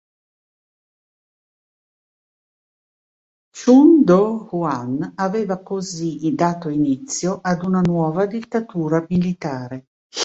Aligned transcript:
Chun 3.57 4.03
Doo-hwan 4.03 5.09
aveva 5.15 5.61
così 5.61 6.33
dato 6.33 6.69
inizio 6.69 7.37
ad 7.43 7.63
una 7.63 7.81
nuova 7.81 8.25
dittatura 8.25 9.05
militare. 9.07 9.85